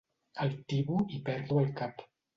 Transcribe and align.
El 0.45 0.55
tibo 0.71 1.03
i 1.19 1.19
perdo 1.29 1.63
el 1.67 1.73
cap. 1.83 2.07